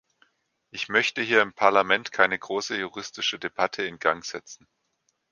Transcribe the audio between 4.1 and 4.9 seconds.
setzen.